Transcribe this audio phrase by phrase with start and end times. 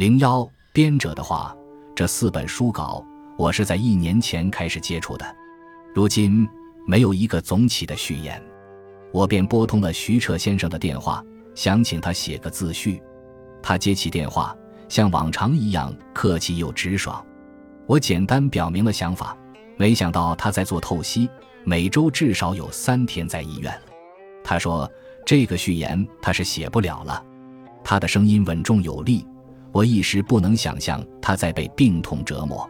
[0.00, 1.54] 零幺编者的话，
[1.94, 3.04] 这四本书稿
[3.36, 5.36] 我是在一年前开始接触的，
[5.94, 6.48] 如今
[6.86, 8.42] 没有一个总起的序言，
[9.12, 11.22] 我便拨通了徐彻先生的电话，
[11.54, 12.98] 想请他写个自序。
[13.62, 14.56] 他接起电话，
[14.88, 17.22] 像往常一样客气又直爽。
[17.86, 19.36] 我简单表明了想法，
[19.76, 21.28] 没想到他在做透析，
[21.62, 23.78] 每周至少有三天在医院。
[24.42, 24.90] 他说
[25.26, 27.22] ：“这个序言他是写不了了。”
[27.84, 29.26] 他的声音稳重有力，
[29.72, 32.68] 我一时不能想象他在被病痛折磨。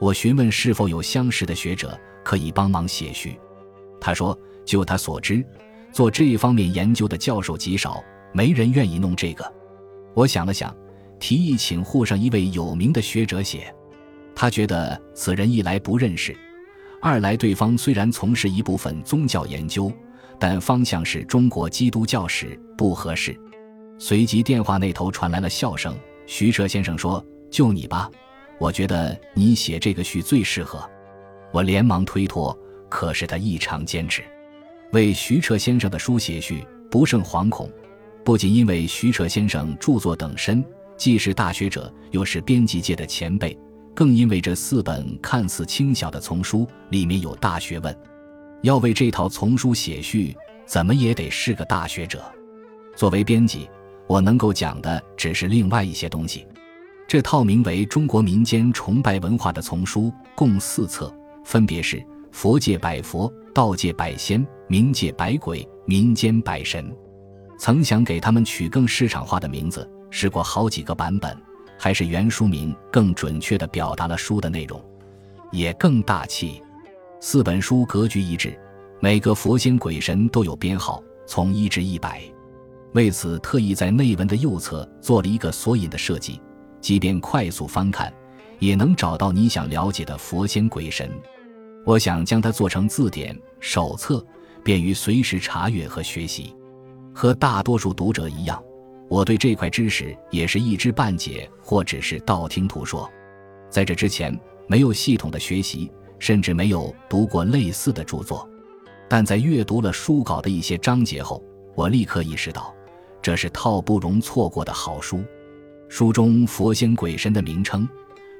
[0.00, 3.38] 我询问是否有相识的学者可以帮忙写序，
[4.00, 5.44] 他说：“就他所知，
[5.92, 9.52] 做这一方面研究的教授极少，没人愿意弄这个。”
[10.14, 10.74] 我想了想，
[11.18, 13.74] 提议请沪上一位有名的学者写。
[14.34, 16.36] 他觉得此人一来不认识，
[17.02, 19.92] 二来对方虽然从事一部分宗教研究。
[20.40, 23.36] 但方向是中国基督教史不合适。
[23.98, 25.92] 随即电话那头传来了笑声。
[26.30, 28.08] 徐彻先生说：“就你吧，
[28.60, 30.78] 我觉得你写这个序最适合。”
[31.52, 32.56] 我连忙推脱，
[32.90, 34.22] 可是他异常坚持。
[34.92, 37.72] 为徐彻先生的书写序不胜惶恐，
[38.22, 40.62] 不仅因为徐彻先生著作等身，
[40.98, 43.58] 既是大学者，又是编辑界的前辈，
[43.94, 47.98] 更因为这四本看似轻小的丛书里面有大学问。
[48.60, 50.36] 要为这套丛书写序，
[50.66, 52.22] 怎么也得是个大学者。
[52.94, 53.66] 作为编辑，
[54.08, 56.46] 我能够讲的只是另外一些东西。
[57.06, 61.14] 这套名为《中国民间崇拜文化》的丛书共四册，
[61.44, 66.94] 分别是“佛界百佛”“道界百仙”“冥界百鬼”“民间百神”。
[67.58, 71.36] 曾想给他们取更市场化的名字，试过好几个版本，
[71.78, 74.82] 还是原书名更准确地表达了书的内容，
[75.50, 76.62] 也更大气。
[77.20, 78.58] 四本书格局一致，
[79.00, 82.22] 每个佛仙鬼神都有编号，从一至一百。
[82.94, 86.40] 为此，特意在内文的右侧做了一个索引的设计，
[86.80, 88.12] 即便快速翻看，
[88.58, 91.10] 也能找到你想了解的佛仙鬼神。
[91.84, 94.24] 我想将它做成字典、手册，
[94.62, 96.54] 便于随时查阅和学习。
[97.14, 98.62] 和大多数读者一样，
[99.08, 103.10] 我对这块知识也是一知半解，或只是道听途说。
[103.70, 105.90] 在这之前，没有系统的学习。
[106.20, 108.44] 甚至没有读过类似的著作，
[109.08, 111.40] 但在阅读了书稿的一些章节后，
[111.76, 112.74] 我立刻意识到，
[113.28, 115.22] 这是套不容错过的好书。
[115.90, 117.86] 书中佛仙鬼神的名称，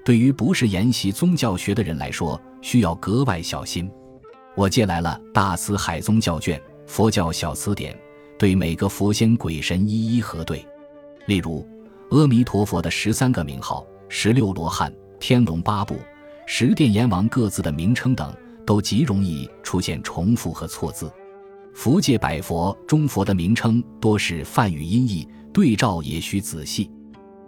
[0.02, 3.90] 对于不是研习宗教学的人来说，需要格外小心。
[4.56, 7.92] 我借来了《大慈海宗教卷·佛教小词典》，
[8.38, 10.66] 对每个佛仙鬼神一一核对。
[11.26, 11.68] 例如，
[12.08, 14.90] 阿弥陀佛的十三个名号、十六罗汉、
[15.20, 15.96] 天龙八部。
[16.46, 18.34] 十殿阎王各自的名称等
[18.64, 21.12] 都极容易出现重复和错字。
[21.78, 25.24] 福界百佛中佛的名称多是梵语音译，
[25.54, 26.90] 对照也需仔细。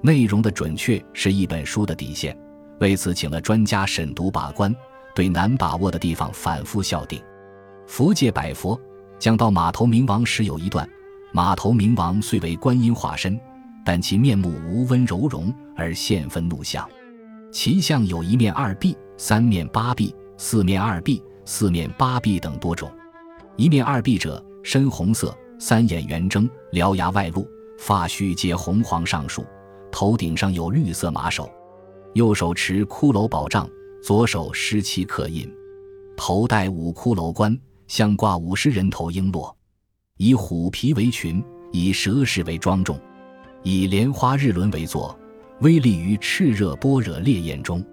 [0.04, 2.38] 内容的准确是一本书的底线，
[2.78, 4.72] 为此请了专家审读把关，
[5.16, 7.20] 对难把握的地方反复校订。
[7.88, 8.80] 福界百佛
[9.18, 10.88] 讲到马头明王时有一段：
[11.32, 13.36] 马头明王虽为观音化身，
[13.84, 16.88] 但其面目无温柔容，而现愤怒相。
[17.50, 22.88] 其相有一面二臂、三面八臂、四面二臂、四面八臂等多种。
[23.60, 29.44] 一面二臂者，深红色，三眼圆睁，獠牙外露，发须皆红黄上竖，
[29.92, 31.46] 头顶上有绿色马首，
[32.14, 33.68] 右手持骷髅宝杖，
[34.02, 35.46] 左手施漆刻印，
[36.16, 37.54] 头戴五骷髅冠，
[37.86, 39.54] 相挂五十人头璎珞，
[40.16, 42.98] 以虎皮为裙，以蛇饰为庄重，
[43.62, 45.14] 以莲花日轮为座。
[45.60, 47.84] 微立于炽热般若烈焰中，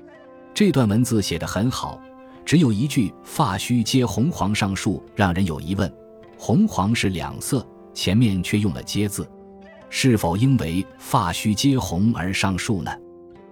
[0.54, 2.00] 这段文字写得很好，
[2.48, 5.94] 只有一句“发须皆红黄上树”让人有疑问。
[6.38, 9.30] 红黄是两色，前面却用了“皆”字，
[9.90, 12.92] 是否因为“发须皆红而上树”呢？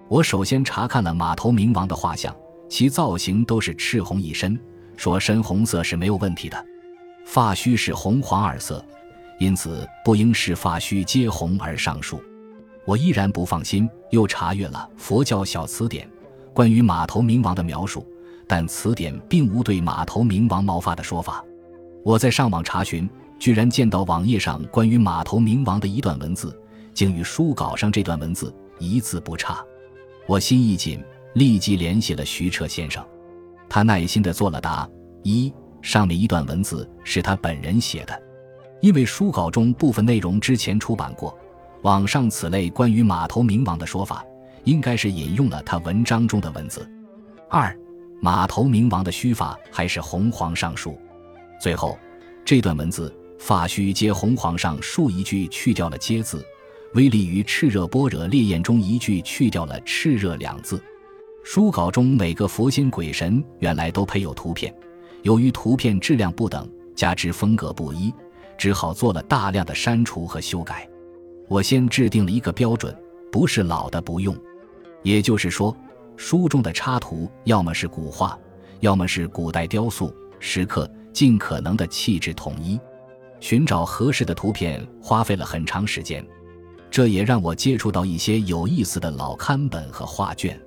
[0.08, 2.34] 我首先查看了马头明王的画像，
[2.70, 4.58] 其造型都是赤红一身，
[4.96, 6.66] 说深红色是没有问题的。
[7.26, 8.82] 发须是红黄二色，
[9.38, 12.18] 因此不应是发须皆红而上树。
[12.86, 16.06] 我依然不放心，又查阅了《佛教小词典》
[16.54, 18.06] 关于马头明王的描述，
[18.46, 21.44] 但词典并无对马头明王毛发的说法。
[22.04, 23.08] 我在上网查询，
[23.38, 26.56] 居然见到网页上关于马头明王的一段文字，
[26.94, 29.64] 竟与书稿上这段文字一字不差。
[30.26, 31.02] 我心一紧，
[31.34, 33.04] 立即联系了徐彻先生，
[33.68, 34.88] 他耐心地作了答：
[35.22, 35.52] 一，
[35.82, 38.22] 上面一段文字是他本人写的，
[38.80, 41.36] 因为书稿中部分内容之前出版过。
[41.82, 44.24] 网上此类关于马头明王的说法，
[44.64, 46.88] 应该是引用了他文章中的文字。
[47.48, 47.76] 二，
[48.20, 50.98] 马头明王的须发还是红黄上竖。
[51.60, 51.98] 最后，
[52.44, 56.44] 这段文字“发须皆红黄上竖”一句去掉了“皆”字，
[56.94, 60.82] 威力于炽热般若烈焰中一句去掉了“炽热”两字。
[61.44, 64.74] 书稿中每个佛仙鬼神原来都配有图片，
[65.22, 68.12] 由于图片质量不等，加之风格不一，
[68.58, 70.88] 只好做了大量的删除和修改。
[71.48, 72.92] 我先制定了一个标准，
[73.30, 74.36] 不是老的不用。
[75.02, 75.76] 也就是说，
[76.16, 78.38] 书中的插图要么是古画，
[78.80, 82.80] 要么是古代雕塑、石刻，尽可能的气质统一。
[83.38, 86.26] 寻找合适的图片花费了很长时间，
[86.90, 90.58] 这也让我接触到一些有意思的老刊本和画卷。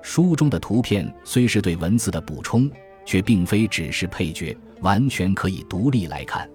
[0.00, 2.70] 书中的图片虽是对文字的补充，
[3.04, 6.48] 却并非只是配角，完全可以独立来看。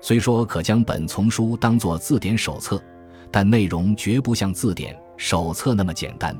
[0.00, 2.82] 虽说可将本丛书当作字典手册，
[3.30, 6.34] 但内容绝不像字典手册那么简单。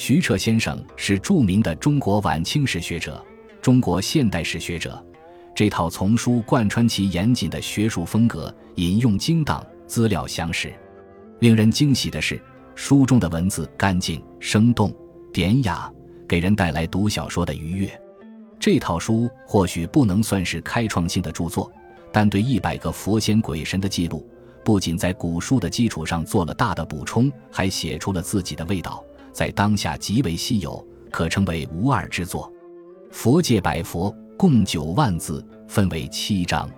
[0.00, 3.20] 徐彻先生是著名的中国晚清史学者、
[3.60, 5.04] 中国现代史学者，
[5.56, 10.72] 这套丛书贯穿其严谨的学术风格，引用精当，资料详实。
[11.40, 12.40] 令人惊喜的是，
[12.76, 14.94] 书中的文字干净生动。
[15.32, 15.92] 典雅，
[16.28, 17.90] 给人带来读小说的愉悦。
[18.60, 21.68] 这套书或许不能算是开创性的著作，
[22.12, 24.24] 但对一百个佛仙鬼神的记录，
[24.64, 29.04] 不仅在古书的基础上做了大的补充，还写出了自己的味道，
[29.38, 32.52] 在当下极为稀有，可称为无二之作。
[33.12, 36.68] 佛界百佛共九万字，分为七章。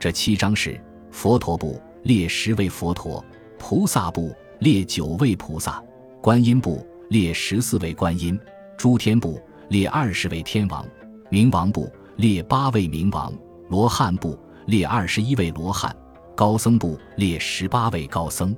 [0.00, 0.82] 这七章是
[1.12, 3.24] 佛陀部列十位佛陀，
[3.56, 5.80] 菩萨部列九位菩萨，
[6.20, 6.84] 观音部。
[7.08, 8.36] 列十四位观音，
[8.76, 10.84] 诸天部列二十位天王，
[11.30, 13.32] 冥王部列八位冥王，
[13.68, 15.94] 罗汉部列二十一位罗汉，
[16.34, 18.56] 高僧部列十八位高僧。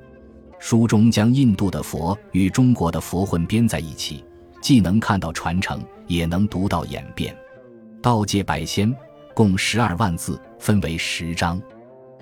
[0.67, 4.25] 书中将印度的佛与中国的佛混编在一起，
[4.63, 7.37] 既能看到传承，也能读到演变。
[8.01, 8.91] 道界百仙
[9.35, 11.61] 共十二万字，分为十章。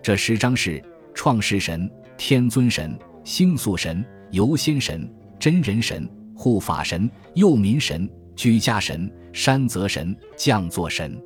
[0.02, 0.82] 这十章是
[1.14, 5.08] 创世神、天尊神、星宿神、游仙神、
[5.38, 6.04] 真人神。
[6.34, 11.16] 护法神、佑民神、居家神、山泽神、降座神，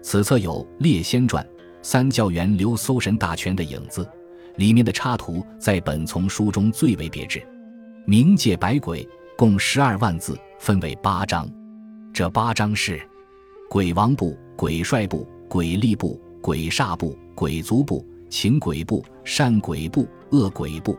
[0.00, 1.44] 此册有《列仙传》
[1.82, 4.08] 《三教源流搜神大全》的影子，
[4.56, 7.42] 里面的插图在本丛书中最为别致。
[8.06, 11.48] 冥界百鬼共十二万字，分为八章。
[12.12, 13.00] 这八章是
[13.70, 20.98] 鬼王部、鬼帅部、鬼力部、鬼煞部、鬼族部、情鬼部、善鬼部、恶鬼部。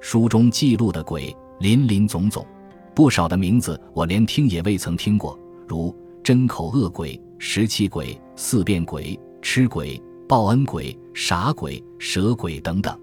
[0.00, 2.46] 书中记录的鬼林林总总。
[2.94, 5.36] 不少的名字我连听也未曾听过，
[5.66, 5.92] 如
[6.22, 12.98] 真口恶鬼、食气鬼、四变鬼、吃鬼、报恩鬼、傻鬼、蛇鬼等等。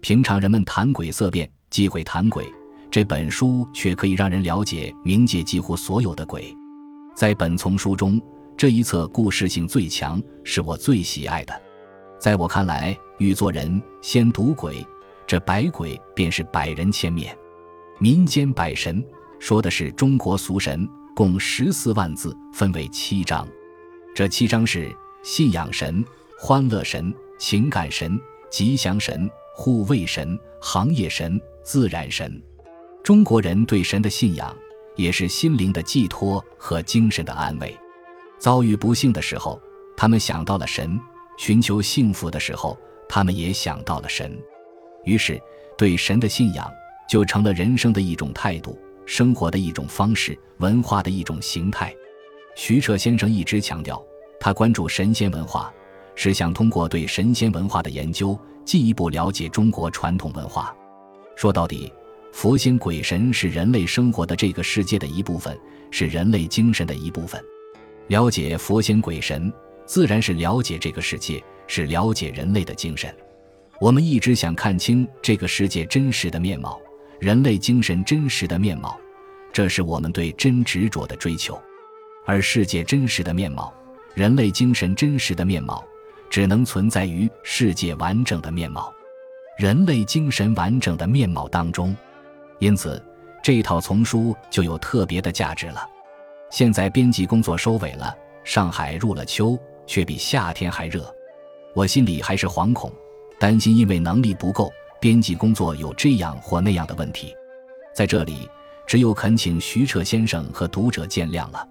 [0.00, 2.46] 平常人们谈鬼色变，忌讳谈鬼，
[2.90, 6.54] 这本书却可以让人了解冥界几乎所有的鬼。
[7.14, 8.20] 在本丛书中，
[8.56, 11.62] 这一册故事性最强，是我最喜爱的。
[12.18, 14.86] 在我看来，欲做人先读鬼，
[15.26, 17.36] 这百鬼便是百人千面，
[17.98, 19.04] 民间百神。
[19.38, 23.46] 说的是中国俗神，共十四万字，分为七章。
[24.14, 24.90] 这七章是
[25.22, 26.02] 信仰神、
[26.46, 28.20] 欢乐神、情感神、
[28.50, 32.38] 吉祥神、护卫神、行业神、自然神。
[33.02, 34.54] 中国人对神的信仰，
[34.94, 37.74] 也是心灵的寄托和精神的安慰。
[38.38, 39.58] 遭遇不幸的时候，
[39.96, 40.98] 他们想到了神；
[41.38, 44.38] 寻求幸福的时候，他们也想到了神。
[45.04, 45.40] 于是，
[45.78, 46.70] 对神的信仰
[47.08, 48.78] 就成了人生的一种态度。
[49.06, 51.96] 生活的一种方式，文化的一种形态。
[52.54, 54.04] 徐彻先生一直强调，
[54.38, 55.72] 他关注神仙文化，
[56.14, 60.74] 是想通过对神仙文化的研究，进一步了解中国传统文化。
[61.36, 61.92] 说到底，
[62.32, 65.58] 佛仙鬼神是人类生活的这个世界的一部分，
[65.90, 67.42] 是人类精神的一部分。
[68.08, 69.52] 了解佛仙鬼神，
[69.86, 73.14] 自然是了解这个世界，是了解人类的精神。
[73.80, 76.80] 我们一直想看清这个世界真实的面貌。
[77.20, 78.98] 人类精神真实的面貌，
[79.52, 81.54] 这是我们对真执着的追求；
[82.26, 83.72] 而世界真实的面貌，
[84.14, 85.82] 人类精神真实的面貌，
[86.34, 88.92] 只能存在于世界完整的面貌、
[89.56, 91.96] 人类精神完整的面貌当中。
[92.58, 93.00] 因此，
[93.40, 95.88] 这套丛书就有特别的价值了。
[96.50, 98.12] 现在编辑工作收尾了，
[98.42, 101.08] 上海入了秋，却比夏天还热，
[101.72, 102.92] 我心里还是惶恐，
[103.38, 104.72] 担心因为能力不够。
[105.00, 107.32] 编辑工作有这样或那样的问题，
[107.94, 108.50] 在这里
[108.88, 111.68] 只有恳请徐彻先生和读者见谅了。